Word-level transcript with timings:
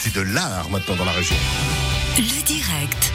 C'est 0.00 0.12
de 0.12 0.22
l'art 0.22 0.68
maintenant 0.70 0.96
dans 0.96 1.04
la 1.04 1.12
région. 1.12 1.36
Le 2.18 2.42
direct. 2.44 3.12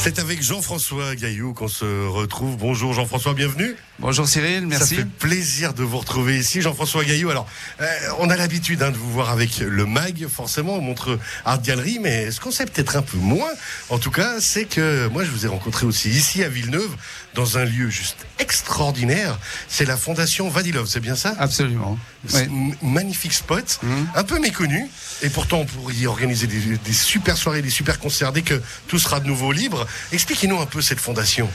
C'est 0.00 0.20
avec 0.20 0.42
Jean-François 0.42 1.16
Gaillou 1.16 1.52
qu'on 1.54 1.66
se 1.68 2.06
retrouve. 2.06 2.56
Bonjour 2.56 2.94
Jean-François, 2.94 3.34
bienvenue. 3.34 3.74
Bonjour 3.98 4.28
Cyril, 4.28 4.64
merci. 4.66 4.94
Ça 4.94 5.00
fait 5.02 5.04
plaisir 5.04 5.74
de 5.74 5.82
vous 5.82 5.98
retrouver 5.98 6.38
ici, 6.38 6.62
Jean-François 6.62 7.04
Gaillou. 7.04 7.30
Alors, 7.30 7.48
euh, 7.80 7.84
on 8.20 8.30
a 8.30 8.36
l'habitude 8.36 8.80
hein, 8.82 8.92
de 8.92 8.96
vous 8.96 9.10
voir 9.10 9.30
avec 9.30 9.58
le 9.58 9.86
MAG, 9.86 10.28
forcément, 10.28 10.74
on 10.76 10.80
montre 10.80 11.18
Art 11.44 11.60
Gallery, 11.60 11.98
mais 12.00 12.30
ce 12.30 12.40
qu'on 12.40 12.52
sait 12.52 12.64
peut-être 12.64 12.96
un 12.96 13.02
peu 13.02 13.16
moins, 13.18 13.50
en 13.90 13.98
tout 13.98 14.12
cas, 14.12 14.36
c'est 14.40 14.66
que 14.66 15.08
moi 15.08 15.24
je 15.24 15.30
vous 15.32 15.44
ai 15.44 15.48
rencontré 15.48 15.84
aussi 15.84 16.10
ici 16.10 16.44
à 16.44 16.48
Villeneuve, 16.48 16.94
dans 17.34 17.58
un 17.58 17.64
lieu 17.64 17.90
juste 17.90 18.24
extraordinaire. 18.38 19.36
C'est 19.68 19.84
la 19.84 19.96
Fondation 19.96 20.48
Vadilov, 20.48 20.86
c'est 20.86 21.00
bien 21.00 21.16
ça? 21.16 21.34
Absolument. 21.40 21.98
Un 22.34 22.46
Magnifique 22.82 23.32
spot, 23.32 23.80
Mhm. 23.82 24.06
un 24.14 24.24
peu 24.24 24.38
méconnu, 24.38 24.86
et 25.22 25.28
pourtant 25.28 25.58
on 25.58 25.66
pourrait 25.66 25.94
y 25.94 26.06
organiser 26.06 26.46
des, 26.46 26.78
des 26.78 26.92
super 26.92 27.36
soirées, 27.36 27.62
des 27.62 27.70
super 27.70 27.98
concerts 27.98 28.32
dès 28.32 28.42
que 28.42 28.60
tout 28.86 28.98
sera 29.00 29.18
de 29.18 29.26
nouveau 29.26 29.50
libre. 29.50 29.86
Expliquez-nous 30.12 30.60
un 30.60 30.66
peu 30.66 30.80
cette 30.80 31.00
fondation. 31.00 31.48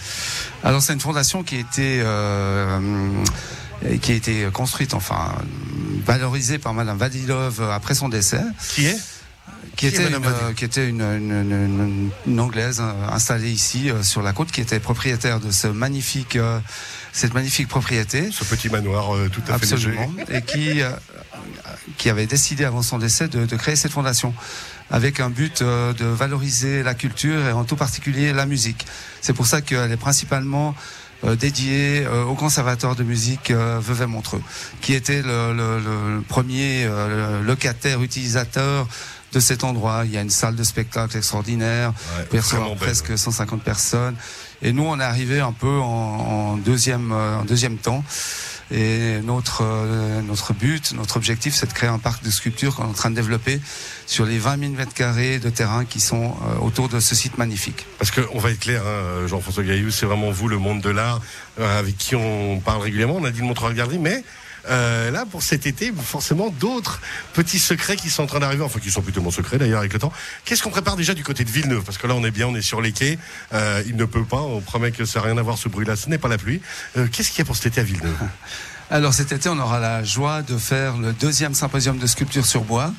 Alors 0.63 0.81
c'est 0.81 0.93
une 0.93 0.99
fondation 0.99 1.43
qui 1.43 1.55
a 1.55 1.59
été 1.59 2.01
euh, 2.03 2.79
qui 4.01 4.11
a 4.11 4.15
été 4.15 4.47
construite, 4.53 4.93
enfin 4.93 5.33
valorisée 6.05 6.57
par 6.57 6.73
Madame 6.73 6.97
Vadilov 6.97 7.61
après 7.71 7.95
son 7.95 8.09
décès, 8.09 8.41
Qui 8.75 8.85
est? 8.87 8.97
Qui 9.75 9.75
Qui 9.75 9.85
est 9.87 9.89
était 9.89 10.03
Madame 10.03 10.23
une, 10.23 10.29
Vadilov? 10.29 10.49
euh, 10.49 10.53
qui 10.53 10.65
était 10.65 10.87
une, 10.87 11.01
une- 11.01 11.31
une- 11.31 12.09
une 12.27 12.39
anglaise 12.39 12.79
euh, 12.81 13.07
installée 13.11 13.49
ici 13.51 13.89
euh, 13.89 14.03
sur 14.03 14.21
la 14.21 14.31
côte, 14.31 14.51
qui 14.51 14.61
était 14.61 14.79
propriétaire 14.79 15.39
de 15.39 15.51
ce 15.51 15.67
magnifique 15.67 16.35
euh, 16.35 16.59
cette 17.11 17.33
magnifique 17.33 17.67
propriété. 17.67 18.29
ce 18.31 18.43
petit 18.43 18.69
manoir 18.69 19.09
tout 19.31 19.41
à 19.51 19.57
fait 19.59 19.69
léger. 19.75 19.97
Et 20.31 20.41
qui, 20.41 20.81
qui 21.97 22.09
avait 22.09 22.25
décidé 22.25 22.65
avant 22.65 22.81
son 22.81 22.97
décès 22.97 23.27
de, 23.27 23.45
de 23.45 23.55
créer 23.55 23.75
cette 23.75 23.91
fondation 23.91 24.33
avec 24.93 25.19
un 25.19 25.29
but 25.29 25.61
euh, 25.61 25.91
de 25.93 26.05
valoriser 26.05 26.83
la 26.83 26.93
culture 26.93 27.45
et 27.47 27.51
en 27.51 27.63
tout 27.65 27.75
particulier 27.75 28.31
la 28.31 28.45
musique. 28.45 28.85
C'est 29.21 29.33
pour 29.33 29.47
ça 29.47 29.59
qu'elle 29.61 29.91
est 29.91 29.97
principalement 29.97 30.75
euh, 31.25 31.35
dédiée 31.35 32.05
euh, 32.05 32.23
au 32.25 32.35
conservatoire 32.35 32.95
de 32.95 33.03
musique 33.03 33.49
Vevey-Montreux, 33.51 34.41
qui 34.81 34.93
était 34.93 35.21
le, 35.23 35.53
le- 35.53 35.79
le- 35.79 36.21
premier 36.21 36.87
locataire 37.43 38.01
utilisateur 38.03 38.87
de 39.33 39.39
cet 39.39 39.63
endroit. 39.63 40.03
Il 40.05 40.11
y 40.11 40.17
a 40.17 40.21
une 40.21 40.29
salle 40.29 40.55
de 40.55 40.63
spectacle 40.63 41.17
extraordinaire, 41.17 41.91
Ouais, 42.17 42.25
belle, 42.69 42.77
presque 42.85 43.17
150 43.17 43.63
personnes. 43.63 44.15
Et 44.61 44.71
nous, 44.73 44.83
on 44.83 44.99
est 44.99 45.03
arrivé 45.03 45.39
un 45.39 45.53
peu 45.53 45.79
en, 45.79 46.53
en 46.53 46.57
deuxième, 46.57 47.11
en 47.11 47.43
deuxième 47.43 47.77
temps. 47.77 48.03
Et 48.73 49.21
notre, 49.21 49.61
euh, 49.61 50.21
notre 50.23 50.53
but, 50.53 50.93
notre 50.93 51.17
objectif, 51.17 51.53
c'est 51.53 51.67
de 51.67 51.73
créer 51.73 51.89
un 51.89 51.99
parc 51.99 52.23
de 52.23 52.31
sculptures 52.31 52.75
qu'on 52.75 52.85
est 52.85 52.87
en 52.87 52.93
train 52.93 53.11
de 53.11 53.15
développer 53.15 53.61
sur 54.07 54.25
les 54.25 54.39
20 54.39 54.59
000 54.59 54.71
mètres 54.71 54.95
carrés 54.95 55.37
de 55.37 55.49
terrain 55.51 55.85
qui 55.85 55.99
sont 55.99 56.35
euh, 56.47 56.57
autour 56.59 56.89
de 56.89 56.99
ce 56.99 57.13
site 57.13 57.37
magnifique. 57.37 57.85
Parce 57.99 58.09
qu'on 58.09 58.39
va 58.39 58.49
être 58.49 58.59
clair, 58.59 58.81
hein, 58.83 59.27
Jean-François 59.27 59.63
Gaillou, 59.63 59.91
c'est 59.91 60.07
vraiment 60.07 60.31
vous, 60.31 60.47
le 60.47 60.57
monde 60.57 60.81
de 60.81 60.89
l'art, 60.89 61.21
euh, 61.59 61.79
avec 61.79 61.97
qui 61.97 62.15
on 62.15 62.59
parle 62.61 62.81
régulièrement. 62.81 63.17
On 63.19 63.25
a 63.25 63.31
dit 63.31 63.41
le 63.41 63.45
Montreux 63.45 63.73
Galerie, 63.73 63.99
mais 63.99 64.23
euh, 64.69 65.11
là, 65.11 65.25
pour 65.29 65.43
cet 65.43 65.65
été, 65.65 65.91
forcément, 66.03 66.49
d'autres 66.49 67.01
petits 67.33 67.59
secrets 67.59 67.95
qui 67.95 68.09
sont 68.09 68.23
en 68.23 68.27
train 68.27 68.39
d'arriver, 68.39 68.63
enfin 68.63 68.79
qui 68.79 68.91
sont 68.91 69.01
plutôt 69.01 69.21
mon 69.21 69.31
secret 69.31 69.57
d'ailleurs 69.57 69.79
avec 69.79 69.93
le 69.93 69.99
temps. 69.99 70.13
Qu'est-ce 70.45 70.63
qu'on 70.63 70.69
prépare 70.69 70.95
déjà 70.95 71.13
du 71.13 71.23
côté 71.23 71.43
de 71.43 71.49
Villeneuve? 71.49 71.83
Parce 71.83 71.97
que 71.97 72.07
là, 72.07 72.15
on 72.15 72.23
est 72.23 72.31
bien, 72.31 72.47
on 72.47 72.55
est 72.55 72.61
sur 72.61 72.81
les 72.81 72.91
quais. 72.91 73.17
Euh, 73.53 73.83
il 73.87 73.95
ne 73.95 74.05
peut 74.05 74.23
pas, 74.23 74.41
on 74.41 74.61
promet 74.61 74.91
que 74.91 75.05
ça 75.05 75.19
n'a 75.19 75.25
rien 75.27 75.37
à 75.37 75.41
voir 75.41 75.57
ce 75.57 75.69
bruit-là, 75.69 75.95
ce 75.95 76.09
n'est 76.09 76.17
pas 76.17 76.29
la 76.29 76.37
pluie. 76.37 76.61
Euh, 76.97 77.07
Qu'est-ce 77.11 77.29
qu'il 77.29 77.39
y 77.39 77.41
a 77.41 77.45
pour 77.45 77.55
cet 77.55 77.67
été 77.67 77.81
à 77.81 77.83
Villeneuve? 77.83 78.15
Alors 78.89 79.13
cet 79.13 79.31
été, 79.31 79.49
on 79.49 79.57
aura 79.57 79.79
la 79.79 80.03
joie 80.03 80.41
de 80.41 80.57
faire 80.57 80.97
le 80.97 81.13
deuxième 81.13 81.53
symposium 81.55 81.97
de 81.97 82.05
sculpture 82.05 82.45
sur 82.45 82.63
bois. 82.63 82.93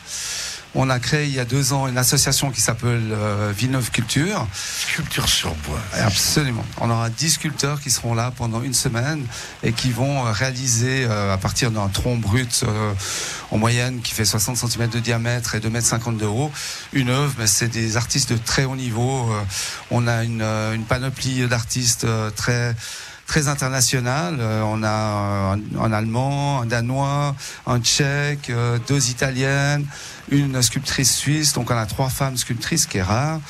On 0.77 0.91
a 0.91 0.99
créé 0.99 1.27
il 1.27 1.35
y 1.35 1.39
a 1.39 1.45
deux 1.45 1.73
ans 1.73 1.87
une 1.87 1.99
association 1.99 2.51
qui 2.51 2.61
s'appelle 2.61 3.11
euh, 3.13 3.53
Villeneuve 3.57 3.91
Culture. 3.93 4.47
Sculpture 4.53 5.29
sur 5.29 5.55
bois. 5.55 5.79
Absolument. 5.93 6.65
On 6.81 6.91
aura 6.91 7.11
10 7.11 7.31
sculpteurs 7.31 7.81
qui 7.81 7.91
seront 7.91 8.15
là 8.15 8.33
pendant 8.37 8.61
une 8.63 8.75
semaine 8.75 9.25
et 9.63 9.73
qui 9.73 9.93
vont 9.93 10.27
euh, 10.27 10.33
réaliser 10.33 11.07
euh, 11.09 11.33
à 11.33 11.39
partir 11.39 11.71
d'un 11.71 11.87
tronc 11.89 12.17
brut 12.17 12.65
euh, 12.67 12.93
en 13.53 13.59
moyenne 13.59 14.01
qui 14.03 14.13
fait 14.15 14.25
60 14.25 14.57
cm 14.57 14.89
de 14.89 14.99
diamètre 14.99 15.55
et 15.55 15.61
2 15.61 15.71
mètres 15.71 15.87
50 15.87 16.17
de 16.19 16.27
haut 16.27 16.51
une 16.93 17.11
œuvre. 17.11 17.35
Mais 17.39 17.47
c'est 17.47 17.69
des 17.69 17.97
artistes 17.97 18.33
de 18.33 18.39
très 18.39 18.65
haut 18.65 18.77
niveau. 18.77 19.31
Euh, 19.33 19.41
On 19.93 20.09
a 20.09 20.25
une, 20.25 20.43
une 20.43 20.85
panoplie 20.85 21.47
d'artistes 21.47 22.05
euh, 22.05 22.31
très 22.31 22.75
très 23.27 23.49
internationale. 23.49 24.37
Euh, 24.41 24.63
On 24.63 24.83
a 24.83 24.89
euh, 24.89 25.57
un, 25.79 25.85
un 25.85 25.93
allemand, 25.93 26.63
un 26.63 26.67
danois, 26.67 27.35
un 27.67 27.81
tchèque, 27.81 28.51
euh, 28.51 28.79
deux 28.89 29.11
italiennes, 29.11 29.87
une 30.31 30.61
sculptrice 30.63 31.15
suisse. 31.15 31.53
Donc 31.53 31.71
on 31.71 31.77
a 31.77 31.87
trois 31.87 32.09
femmes 32.09 32.37
sculptrices, 32.37 32.83
ce 32.83 32.89
qui 32.89 32.99
est 32.99 33.03
rare. 33.03 33.41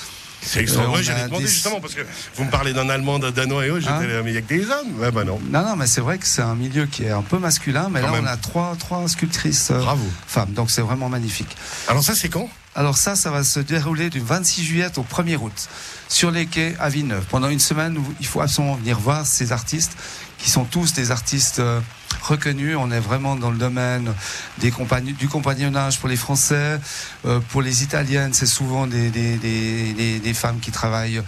C'est 0.46 0.60
extraordinaire. 0.60 1.00
Euh, 1.00 1.02
J'allais 1.02 1.24
demander 1.24 1.44
des- 1.44 1.50
justement, 1.50 1.80
parce 1.80 1.94
que 1.94 2.02
vous 2.36 2.44
me 2.44 2.50
parlez 2.50 2.74
d'un 2.74 2.90
Allemand, 2.90 3.18
d'un 3.18 3.30
Danois 3.30 3.64
et 3.64 3.70
autres, 3.70 3.88
Hein 3.88 3.98
j'étais 4.02 4.22
mais 4.22 4.30
il 4.30 4.34
y 4.34 4.36
a 4.36 4.42
que 4.42 4.48
des 4.54 4.66
hommes. 4.68 4.98
Ouais, 5.00 5.10
bah 5.10 5.24
non. 5.24 5.40
Non, 5.50 5.62
non, 5.64 5.74
mais 5.76 5.86
c'est 5.86 6.02
vrai 6.02 6.18
que 6.18 6.26
c'est 6.26 6.42
un 6.42 6.54
milieu 6.54 6.84
qui 6.84 7.04
est 7.04 7.10
un 7.10 7.22
peu 7.22 7.38
masculin, 7.38 7.88
mais 7.90 8.00
Quand 8.02 8.08
là 8.08 8.12
même. 8.12 8.24
on 8.24 8.26
a 8.26 8.36
trois, 8.36 8.76
trois 8.78 9.08
sculptrices 9.08 9.70
Bravo. 9.72 10.04
femmes, 10.26 10.52
donc 10.52 10.70
c'est 10.70 10.82
vraiment 10.82 11.08
magnifique. 11.08 11.56
Alors 11.88 12.04
ça, 12.04 12.14
c'est 12.14 12.28
quand? 12.28 12.50
Alors 12.76 12.96
ça, 12.96 13.14
ça 13.14 13.30
va 13.30 13.44
se 13.44 13.60
dérouler 13.60 14.10
du 14.10 14.18
26 14.18 14.64
juillet 14.64 14.98
au 14.98 15.02
1er 15.02 15.36
août 15.36 15.68
sur 16.08 16.32
les 16.32 16.46
quais 16.46 16.74
à 16.80 16.88
Villeneuve. 16.88 17.24
Pendant 17.26 17.48
une 17.48 17.60
semaine, 17.60 17.96
il 18.18 18.26
faut 18.26 18.40
absolument 18.40 18.74
venir 18.74 18.98
voir 18.98 19.24
ces 19.26 19.52
artistes 19.52 19.96
qui 20.38 20.50
sont 20.50 20.64
tous 20.64 20.92
des 20.92 21.12
artistes 21.12 21.60
euh, 21.60 21.80
reconnus. 22.22 22.76
On 22.78 22.90
est 22.90 23.00
vraiment 23.00 23.36
dans 23.36 23.50
le 23.50 23.58
domaine 23.58 24.12
des 24.58 24.72
du 25.18 25.28
compagnonnage 25.28 25.98
pour 26.00 26.08
les 26.08 26.16
Français, 26.16 26.78
euh, 27.26 27.40
pour 27.50 27.62
les 27.62 27.82
Italiennes, 27.82 28.32
c'est 28.34 28.46
souvent 28.46 28.86
des, 28.86 29.10
des, 29.10 29.36
des, 29.36 29.92
des- 29.92 30.18
des 30.18 30.34
femmes 30.34 30.60
qui 30.60 30.70
travaillent 30.70 31.22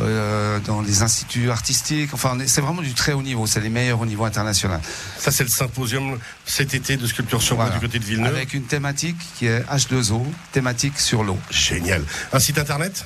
euh, 0.00 0.58
dans 0.60 0.80
les 0.82 1.02
instituts 1.02 1.50
artistiques. 1.50 2.12
Enfin, 2.14 2.36
c'est 2.46 2.60
vraiment 2.60 2.82
du 2.82 2.94
très 2.94 3.12
haut 3.12 3.22
niveau. 3.22 3.46
C'est 3.46 3.60
les 3.60 3.68
meilleurs 3.68 4.00
au 4.00 4.06
niveau 4.06 4.24
international. 4.24 4.80
Ça, 5.18 5.30
c'est 5.30 5.44
le 5.44 5.48
symposium 5.50 6.18
cet 6.44 6.74
été 6.74 6.96
de 6.96 7.06
sculpture 7.06 7.42
sur 7.42 7.56
bois 7.56 7.66
Voilà. 7.66 7.78
du 7.80 7.86
côté 7.86 7.98
de 7.98 8.04
Villeneuve. 8.04 8.34
Avec 8.34 8.54
une 8.54 8.64
thématique 8.64 9.16
qui 9.38 9.46
est 9.46 9.60
H2O, 9.70 10.22
thématique 10.52 10.98
sur 10.98 11.22
l'eau. 11.22 11.38
Génial. 11.50 12.02
Un 12.32 12.38
site 12.40 12.58
internet? 12.58 13.04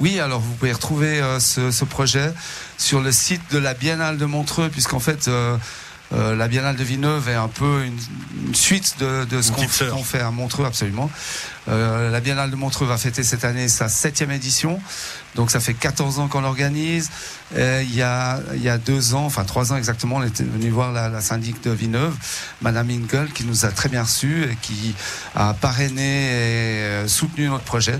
Oui, 0.00 0.18
alors 0.20 0.40
vous 0.40 0.52
pouvez 0.54 0.72
retrouver 0.72 1.20
euh, 1.20 1.38
ce, 1.38 1.70
ce 1.70 1.84
projet 1.84 2.32
sur 2.78 3.00
le 3.00 3.12
site 3.12 3.42
de 3.52 3.58
la 3.58 3.74
Biennale 3.74 4.16
de 4.16 4.24
Montreux, 4.24 4.68
puisqu'en 4.68 4.98
fait, 5.00 5.28
euh, 5.28 5.56
euh, 6.12 6.36
la 6.36 6.48
Biennale 6.48 6.76
de 6.76 6.84
Villeneuve 6.84 7.28
est 7.28 7.34
un 7.34 7.48
peu 7.48 7.84
une, 7.84 7.98
une 8.46 8.54
suite 8.54 8.96
de, 8.98 9.24
de 9.24 9.40
ce 9.42 9.52
qu'on 9.52 10.02
fait 10.04 10.20
à 10.20 10.30
Montreux, 10.30 10.64
absolument. 10.64 11.10
Euh, 11.68 12.10
la 12.10 12.20
Biennale 12.20 12.50
de 12.50 12.56
Montreux 12.56 12.86
va 12.86 12.98
fêter 12.98 13.22
cette 13.22 13.44
année 13.44 13.68
sa 13.68 13.88
septième 13.88 14.30
édition, 14.30 14.80
donc 15.36 15.50
ça 15.50 15.60
fait 15.60 15.74
14 15.74 16.18
ans 16.18 16.28
qu'on 16.28 16.40
l'organise. 16.40 17.10
Il 17.54 17.94
y, 17.94 18.02
a, 18.02 18.40
il 18.54 18.62
y 18.62 18.68
a 18.68 18.78
deux 18.78 19.14
ans, 19.14 19.26
enfin 19.26 19.44
trois 19.44 19.72
ans 19.72 19.76
exactement, 19.76 20.16
on 20.16 20.22
était 20.22 20.42
venu 20.42 20.70
voir 20.70 20.90
la, 20.90 21.08
la 21.08 21.20
syndic 21.20 21.62
de 21.62 21.70
Villeneuve, 21.70 22.14
Madame 22.62 22.90
Ingel, 22.90 23.30
qui 23.32 23.44
nous 23.44 23.64
a 23.64 23.68
très 23.68 23.88
bien 23.88 24.02
reçus 24.02 24.44
et 24.44 24.56
qui 24.60 24.94
a 25.34 25.54
parrainé 25.54 27.02
et 27.04 27.08
soutenu 27.08 27.48
notre 27.48 27.64
projet. 27.64 27.98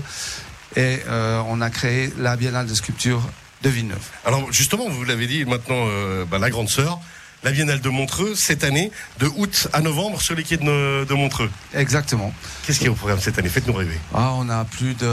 Et 0.75 0.99
euh, 1.07 1.41
on 1.47 1.61
a 1.61 1.69
créé 1.69 2.11
la 2.17 2.35
Biennale 2.35 2.67
de 2.67 2.73
sculpture 2.73 3.21
de 3.61 3.69
Villeneuve. 3.69 4.03
Alors 4.25 4.51
justement, 4.51 4.89
vous 4.89 5.03
l'avez 5.03 5.27
dit 5.27 5.45
maintenant, 5.45 5.85
euh, 5.87 6.25
bah, 6.25 6.39
la 6.39 6.49
grande 6.49 6.69
sœur, 6.69 6.99
la 7.43 7.51
Biennale 7.51 7.81
de 7.81 7.89
Montreux, 7.89 8.35
cette 8.35 8.63
année, 8.63 8.91
de 9.19 9.27
août 9.35 9.67
à 9.73 9.81
novembre, 9.81 10.21
sur 10.21 10.35
les 10.35 10.43
quais 10.43 10.57
de, 10.57 11.13
Montreux. 11.13 11.51
Exactement. 11.73 12.33
Qu'est-ce 12.65 12.79
qu'il 12.79 12.87
y 12.87 12.89
a 12.89 12.91
au 12.91 12.95
programme 12.95 13.19
cette 13.19 13.37
année? 13.37 13.49
Faites-nous 13.49 13.73
rêver. 13.73 13.99
Ah, 14.13 14.31
on 14.35 14.49
a 14.49 14.65
plus 14.65 14.93
de, 14.95 15.05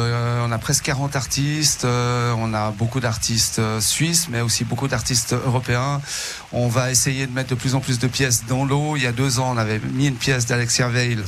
on 0.46 0.50
a 0.50 0.58
presque 0.58 0.84
40 0.84 1.16
artistes. 1.16 1.84
euh, 1.84 2.32
on 2.38 2.54
a 2.54 2.70
beaucoup 2.70 3.00
d'artistes 3.00 3.58
euh, 3.58 3.80
suisses, 3.80 4.28
mais 4.30 4.41
aussi 4.41 4.64
beaucoup 4.64 4.88
d'artistes 4.88 5.32
européens. 5.32 6.00
On 6.52 6.68
va 6.68 6.91
essayer 6.91 7.26
de 7.26 7.32
mettre 7.32 7.50
de 7.50 7.54
plus 7.54 7.74
en 7.74 7.80
plus 7.80 7.98
de 7.98 8.06
pièces 8.06 8.44
dans 8.47 8.64
l'eau. 8.64 8.97
Il 8.97 9.02
y 9.02 9.06
a 9.06 9.12
deux 9.12 9.41
ans, 9.41 9.52
on 9.54 9.58
avait 9.58 9.80
mis 9.92 10.06
une 10.06 10.16
pièce 10.16 10.47
d'Alexia 10.47 10.88
Veil 10.88 11.18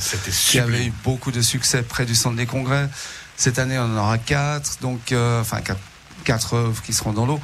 qui 0.49 0.59
avait 0.59 0.85
eu 0.85 0.93
beaucoup 1.03 1.31
de 1.31 1.41
succès 1.41 1.83
près 1.83 2.05
du 2.05 2.15
centre 2.15 2.37
des 2.37 2.45
congrès. 2.45 2.89
Cette 3.35 3.59
année, 3.59 3.77
on 3.77 3.83
en 3.83 3.97
aura 3.97 4.17
quatre, 4.17 4.79
donc 4.81 5.11
euh, 5.11 5.41
enfin 5.41 5.61
quatre, 5.61 5.79
quatre 6.23 6.53
œuvres 6.55 6.81
qui 6.81 6.93
seront 6.93 7.13
dans 7.13 7.25
l'eau. 7.25 7.39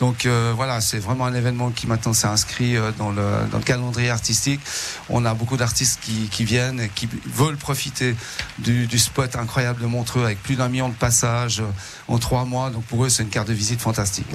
Donc 0.00 0.26
euh, 0.26 0.52
voilà, 0.54 0.80
c'est 0.80 0.98
vraiment 0.98 1.26
un 1.26 1.34
événement 1.34 1.70
qui 1.70 1.86
maintenant 1.86 2.12
s'est 2.12 2.26
inscrit 2.26 2.76
euh, 2.76 2.90
dans, 2.98 3.10
le, 3.10 3.22
dans 3.50 3.58
le 3.58 3.64
calendrier 3.64 4.10
artistique. 4.10 4.60
On 5.08 5.24
a 5.24 5.34
beaucoup 5.34 5.56
d'artistes 5.56 6.00
qui, 6.02 6.28
qui 6.30 6.44
viennent 6.44 6.80
et 6.80 6.88
qui 6.88 7.08
veulent 7.26 7.56
profiter 7.56 8.16
du, 8.58 8.86
du 8.86 8.98
spot 8.98 9.36
incroyable 9.36 9.80
de 9.80 9.86
Montreux 9.86 10.24
avec 10.24 10.42
plus 10.42 10.56
d'un 10.56 10.68
million 10.68 10.88
de 10.88 10.94
passages 10.94 11.60
euh, 11.60 11.64
en 12.08 12.18
trois 12.18 12.44
mois. 12.44 12.70
Donc 12.70 12.84
pour 12.84 13.04
eux, 13.04 13.08
c'est 13.08 13.22
une 13.22 13.28
carte 13.28 13.48
de 13.48 13.52
visite 13.52 13.80
fantastique. 13.80 14.26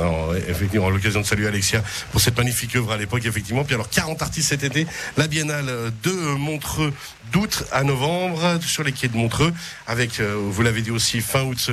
Effectivement, 0.47 0.89
l'occasion 0.89 1.21
de 1.21 1.25
saluer 1.25 1.47
Alexia 1.47 1.83
pour 2.11 2.21
cette 2.21 2.37
magnifique 2.37 2.75
œuvre 2.75 2.93
à 2.93 2.97
l'époque, 2.97 3.25
effectivement. 3.25 3.63
Puis 3.63 3.75
alors, 3.75 3.89
40 3.89 4.21
artistes 4.21 4.49
cet 4.49 4.63
été, 4.63 4.87
la 5.17 5.27
Biennale 5.27 5.91
de 6.03 6.11
Montreux 6.37 6.93
d'août 7.31 7.65
à 7.71 7.83
novembre, 7.83 8.59
sur 8.61 8.83
les 8.83 8.91
quais 8.91 9.07
de 9.07 9.15
Montreux, 9.15 9.53
avec, 9.85 10.19
euh, 10.19 10.35
vous 10.35 10.61
l'avez 10.63 10.81
dit 10.81 10.89
aussi, 10.89 11.21
fin 11.21 11.43
août, 11.43 11.69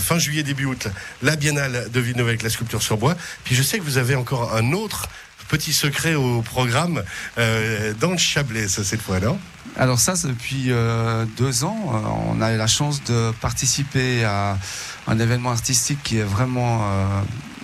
fin 0.00 0.18
juillet, 0.18 0.42
début 0.42 0.64
août, 0.64 0.88
la 1.22 1.36
Biennale 1.36 1.88
de 1.92 2.00
Villeneuve 2.00 2.28
avec 2.28 2.42
la 2.42 2.50
sculpture 2.50 2.82
sur 2.82 2.96
bois. 2.96 3.16
Puis 3.44 3.54
je 3.54 3.62
sais 3.62 3.78
que 3.78 3.84
vous 3.84 3.98
avez 3.98 4.14
encore 4.14 4.54
un 4.54 4.72
autre 4.72 5.08
petit 5.48 5.72
secret 5.72 6.14
au 6.14 6.42
programme 6.42 7.02
euh, 7.38 7.94
dans 8.00 8.10
le 8.10 8.18
Chablais, 8.18 8.68
ça, 8.68 8.84
cette 8.84 9.02
fois, 9.02 9.20
non? 9.20 9.38
Alors 9.76 9.98
ça, 10.00 10.14
depuis 10.24 10.66
euh, 10.68 11.24
deux 11.36 11.64
ans, 11.64 11.78
euh, 11.94 12.34
on 12.34 12.40
a 12.40 12.52
eu 12.52 12.56
la 12.56 12.66
chance 12.66 13.04
de 13.04 13.32
participer 13.40 14.24
à 14.24 14.58
un 15.06 15.18
événement 15.18 15.50
artistique 15.50 16.02
qui 16.02 16.18
est 16.18 16.24
vraiment, 16.24 16.84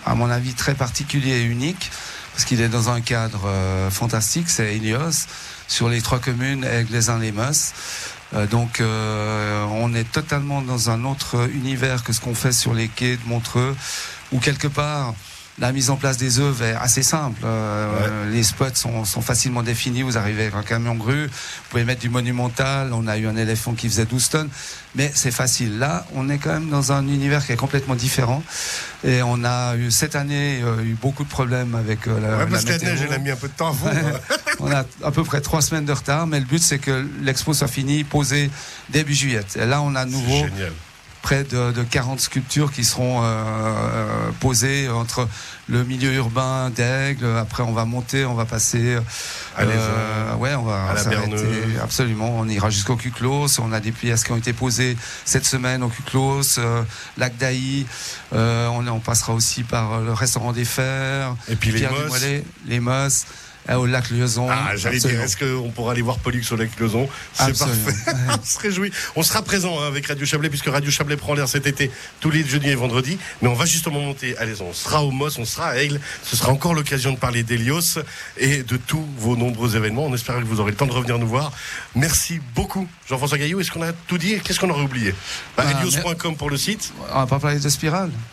à 0.06 0.14
mon 0.14 0.30
avis, 0.30 0.54
très 0.54 0.74
particulier 0.74 1.40
et 1.40 1.44
unique, 1.44 1.90
parce 2.32 2.44
qu'il 2.44 2.60
est 2.60 2.68
dans 2.68 2.88
un 2.88 3.00
cadre 3.00 3.50
fantastique, 3.90 4.48
c'est 4.48 4.76
Ilios, 4.76 5.26
sur 5.66 5.88
les 5.88 6.00
trois 6.00 6.20
communes, 6.20 6.64
Aigle, 6.64 6.92
les 6.92 7.18
les 7.20 7.32
Meus. 7.32 7.72
Euh, 8.34 8.46
donc 8.46 8.80
on 8.80 9.94
est 9.94 10.10
totalement 10.10 10.62
dans 10.62 10.90
un 10.90 11.04
autre 11.04 11.48
univers 11.52 12.04
que 12.04 12.12
ce 12.12 12.20
qu'on 12.20 12.34
fait 12.34 12.52
sur 12.52 12.74
les 12.74 12.88
quais 12.88 13.16
de 13.16 13.26
Montreux, 13.26 13.76
où 14.32 14.38
quelque 14.38 14.68
part 14.68 15.14
la 15.58 15.70
mise 15.70 15.90
en 15.90 15.96
place 15.96 16.16
des 16.16 16.40
œuvres 16.40 16.62
est 16.64 16.74
assez 16.74 17.02
simple. 17.02 17.40
Euh, 17.44 18.30
Les 18.32 18.42
spots 18.42 18.74
sont, 18.74 19.04
sont 19.04 19.20
facilement 19.20 19.62
définis. 19.62 20.02
Vous 20.02 20.16
arrivez 20.16 20.42
avec 20.44 20.54
un 20.54 20.62
camion 20.62 20.94
grue, 20.94 21.26
vous 21.26 21.32
pouvez 21.70 21.84
mettre 21.84 22.00
du 22.00 22.08
monumental. 22.08 22.92
On 22.92 23.06
a 23.06 23.18
eu 23.18 23.26
un 23.26 23.36
éléphant 23.36 23.74
qui 23.74 23.88
faisait 23.88 24.06
12 24.06 24.28
tonnes, 24.30 24.48
mais 24.94 25.10
c'est 25.14 25.30
facile. 25.30 25.78
Là, 25.78 26.06
on 26.14 26.30
est 26.30 26.38
quand 26.38 26.52
même 26.54 26.70
dans 26.70 26.92
un 26.92 27.06
univers 27.06 27.44
qui 27.44 27.52
est 27.52 27.56
complètement 27.56 27.94
différent. 27.94 28.42
Et 29.04 29.22
on 29.22 29.44
a 29.44 29.76
eu 29.76 29.90
cette 29.90 30.16
année 30.16 30.60
euh, 30.64 30.82
eu 30.82 30.94
beaucoup 31.00 31.24
de 31.24 31.28
problèmes 31.28 31.74
avec 31.74 32.06
euh, 32.08 32.18
la, 32.20 32.38
Ouais, 32.38 32.46
parce 32.50 32.64
que 32.64 32.70
la 32.70 32.78
la 32.78 32.84
neige, 32.84 33.00
météo. 33.00 33.06
elle 33.10 33.14
a 33.14 33.18
mis 33.18 33.30
un 33.30 33.36
peu 33.36 33.48
de 33.48 33.52
temps 33.52 33.70
à 33.70 33.74
fondre. 33.74 34.20
On 34.60 34.70
a 34.70 34.84
à 35.04 35.10
peu 35.10 35.24
près 35.24 35.40
trois 35.40 35.60
semaines 35.60 35.84
de 35.86 35.92
retard, 35.92 36.26
mais 36.26 36.38
le 36.38 36.46
but 36.46 36.62
c'est 36.62 36.78
que 36.78 37.06
l'expo 37.22 37.52
soit 37.52 37.66
finie, 37.68 38.04
posée 38.04 38.48
début 38.90 39.14
juillet. 39.14 39.44
Et 39.56 39.66
là, 39.66 39.82
on 39.82 39.94
a 39.96 40.04
nouveau 40.04 40.44
Génial. 40.44 40.72
Près 41.22 41.44
de, 41.44 41.72
de 41.72 41.82
40 41.82 42.20
sculptures 42.20 42.72
qui 42.72 42.84
seront 42.84 43.22
euh, 43.22 43.26
euh, 43.26 44.30
posées 44.40 44.88
entre 44.88 45.28
le 45.68 45.84
milieu 45.84 46.12
urbain 46.12 46.70
d'Aigle. 46.70 47.24
Après, 47.38 47.62
on 47.62 47.72
va 47.72 47.84
monter, 47.84 48.24
on 48.24 48.34
va 48.34 48.44
passer. 48.44 48.98
À 49.56 49.64
Lézon, 49.64 50.36
ouais, 50.38 50.54
on 50.54 50.64
va 50.64 50.96
s'arrêter. 50.96 51.46
Absolument. 51.82 52.38
On 52.38 52.48
ira 52.48 52.68
jusqu'au 52.70 52.96
Cuclos. 52.96 53.60
On 53.60 53.72
a 53.72 53.80
des 53.80 53.92
pièces 53.92 54.24
qui 54.24 54.32
ont 54.32 54.36
été 54.36 54.52
posées 54.52 54.96
cette 55.24 55.46
semaine 55.46 55.82
au 55.82 55.88
Cuclos, 55.88 56.58
euh, 56.58 56.82
Lac 57.16 57.36
d'Ailly. 57.36 57.86
Euh, 58.32 58.66
on, 58.68 58.86
on 58.88 59.00
passera 59.00 59.32
aussi 59.34 59.62
par 59.62 60.00
le 60.00 60.12
restaurant 60.12 60.52
des 60.52 60.64
Fers. 60.64 61.34
Et 61.48 61.56
puis 61.56 61.70
les 61.70 61.78
Pierre 61.78 61.92
Mosses. 61.92 62.24
Les 62.66 62.80
Mosses, 62.80 63.26
euh, 63.26 63.51
au 63.70 63.86
lac. 63.86 64.04
Ah, 64.50 64.76
j'allais 64.76 64.98
dire, 64.98 65.20
est-ce 65.20 65.36
qu'on 65.36 65.70
pourra 65.70 65.92
aller 65.92 66.02
voir 66.02 66.18
Pollux 66.18 66.44
au 66.50 66.56
lac 66.56 66.74
Closon 66.76 67.08
C'est 67.32 67.56
parfait. 67.58 67.94
on 68.40 68.44
se 68.44 68.58
réjouit. 68.58 68.92
On 69.16 69.22
sera 69.22 69.42
présent 69.42 69.80
hein, 69.80 69.86
avec 69.86 70.06
Radio 70.06 70.26
Chablais, 70.26 70.48
puisque 70.48 70.66
Radio 70.68 70.90
Chablais 70.90 71.16
prend 71.16 71.34
l'air 71.34 71.48
cet 71.48 71.66
été, 71.66 71.90
tous 72.20 72.30
les 72.30 72.44
jeudis 72.44 72.70
et 72.70 72.74
vendredis. 72.74 73.18
Mais 73.40 73.48
on 73.48 73.54
va 73.54 73.64
justement 73.64 74.00
monter 74.00 74.36
à 74.38 74.44
Lézon. 74.44 74.66
On 74.70 74.72
sera 74.72 75.04
au 75.04 75.10
Moss, 75.10 75.38
on 75.38 75.44
sera 75.44 75.68
à 75.68 75.76
Aigle. 75.76 76.00
Ce 76.22 76.36
sera 76.36 76.50
encore 76.52 76.74
l'occasion 76.74 77.12
de 77.12 77.18
parler 77.18 77.42
d'Elios 77.42 77.98
et 78.36 78.62
de 78.62 78.76
tous 78.76 79.04
vos 79.18 79.36
nombreux 79.36 79.76
événements. 79.76 80.06
On 80.06 80.14
espère 80.14 80.36
que 80.38 80.44
vous 80.44 80.60
aurez 80.60 80.72
le 80.72 80.76
temps 80.76 80.86
de 80.86 80.92
revenir 80.92 81.18
nous 81.18 81.28
voir. 81.28 81.52
Merci 81.94 82.40
beaucoup, 82.54 82.86
Jean-François 83.08 83.38
Gaillot. 83.38 83.60
Est-ce 83.60 83.70
qu'on 83.70 83.82
a 83.82 83.92
tout 83.92 84.18
dit 84.18 84.38
Qu'est-ce 84.40 84.58
qu'on 84.60 84.70
aurait 84.70 84.82
oublié? 84.82 85.14
Bah, 85.56 85.64
Ah, 85.66 85.82
Elios.com 85.82 86.36
pour 86.36 86.50
le 86.50 86.56
site. 86.56 86.92
On 87.12 87.20
va 87.20 87.26
pas 87.26 87.38
parler 87.38 87.58
de 87.60 87.68
Spirale. 87.68 88.10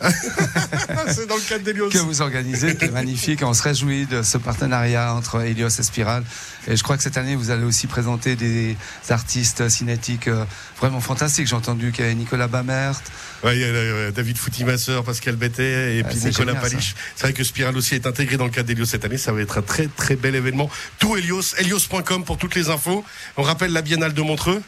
C'est 1.08 1.26
dans 1.26 1.36
le 1.36 1.48
cadre 1.48 1.64
d'Elios. 1.64 1.88
que 1.88 1.98
vous 1.98 2.20
organisez, 2.22 2.76
qui 2.76 2.86
est 2.86 2.90
magnifique. 2.90 3.42
On 3.42 3.54
se 3.54 3.62
réjouit 3.62 4.06
de 4.06 4.22
ce 4.22 4.38
partenariat 4.38 5.14
entre 5.20 5.40
Helios 5.42 5.68
et 5.68 5.82
Spiral. 5.82 6.24
Et 6.66 6.76
je 6.76 6.82
crois 6.82 6.96
que 6.96 7.02
cette 7.02 7.16
année, 7.16 7.36
vous 7.36 7.50
allez 7.50 7.64
aussi 7.64 7.86
présenter 7.86 8.34
des 8.36 8.76
artistes 9.08 9.68
cinétiques 9.68 10.28
euh, 10.28 10.44
vraiment 10.80 11.00
fantastiques. 11.00 11.46
J'ai 11.46 11.54
entendu 11.56 11.92
qu'il 11.92 12.04
y 12.04 12.06
avait 12.08 12.14
Nicolas 12.16 12.48
Bamert. 12.48 13.00
Ouais, 13.44 13.56
il 13.56 13.60
y 13.60 13.64
a 13.64 13.68
euh, 13.68 14.10
David 14.10 14.36
Foutimasseur, 14.38 15.04
Pascal 15.04 15.36
Bettet 15.36 15.96
et 15.98 16.02
Ah, 16.04 16.08
puis 16.08 16.18
Nicolas 16.18 16.52
génial. 16.54 16.62
Palich. 16.70 16.94
C'est 17.14 17.22
vrai 17.26 17.32
que 17.32 17.44
Spiral 17.44 17.76
aussi 17.76 17.94
est 17.94 18.06
intégré 18.06 18.36
dans 18.36 18.44
le 18.46 18.50
cadre 18.50 18.66
d'Elios 18.66 18.86
cette 18.86 19.04
année. 19.04 19.18
Ça 19.18 19.32
va 19.32 19.40
être 19.40 19.58
un 19.58 19.62
très 19.62 19.86
très 19.86 20.16
bel 20.16 20.34
événement. 20.34 20.68
Tout 20.98 21.16
Helios, 21.16 21.54
helios.com 21.58 22.24
pour 22.24 22.36
toutes 22.38 22.54
les 22.56 22.68
infos. 22.70 23.04
On 23.36 23.42
rappelle 23.42 23.72
la 23.72 23.82
Biennale 23.82 24.14
de 24.14 24.22
Montreux, 24.22 24.62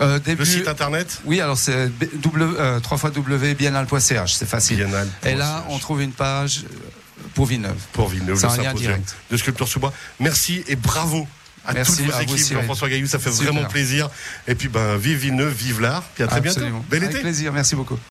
Euh, 0.00 0.20
le 0.24 0.44
site 0.44 0.68
internet. 0.68 1.20
Oui, 1.24 1.40
alors 1.40 1.58
c'est 1.58 1.88
b- 1.88 2.08
w, 2.22 2.44
euh, 2.60 2.78
3 2.80 2.96
fois 2.96 3.10
wbiennale.ch, 3.10 4.34
c'est 4.34 4.48
facile. 4.48 4.76
Biennale. 4.76 5.08
Et 5.24 5.34
là, 5.34 5.64
on 5.68 5.78
trouve 5.78 6.00
une 6.00 6.12
page 6.12 6.62
euh, 6.64 6.68
pour 7.40 7.46
Villeneuve. 7.46 7.76
pour 7.94 8.08
Villeneuve, 8.10 8.36
C'est 8.38 8.46
un 8.46 8.56
lien 8.58 8.74
direct. 8.74 9.16
de 9.30 9.36
sculpture 9.38 9.66
sous 9.66 9.80
bois. 9.80 9.94
Merci 10.18 10.62
et 10.68 10.76
bravo. 10.76 11.26
À 11.64 11.72
Merci 11.72 12.02
toutes 12.04 12.12
vos 12.14 12.20
équipes. 12.20 12.52
Jean-François 12.52 12.88
Gaillou, 12.90 13.06
ça 13.06 13.18
fait 13.18 13.30
Super. 13.32 13.52
vraiment 13.52 13.66
plaisir. 13.68 14.08
Et 14.46 14.54
puis, 14.54 14.68
ben, 14.68 14.96
vive 14.96 15.18
Villeneuve, 15.18 15.52
vive 15.54 15.80
l'art. 15.80 16.02
Puis 16.14 16.22
à 16.24 16.26
très 16.26 16.38
Absolument. 16.38 16.70
bientôt. 16.78 16.84
Bel 16.90 17.02
Avec 17.02 17.14
été. 17.14 17.22
plaisir, 17.22 17.52
merci 17.52 17.76
beaucoup. 17.76 17.98